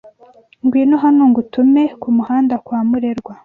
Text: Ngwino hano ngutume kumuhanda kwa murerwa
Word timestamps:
Ngwino 0.63 0.95
hano 1.03 1.23
ngutume 1.29 1.83
kumuhanda 2.01 2.55
kwa 2.65 2.79
murerwa 2.89 3.33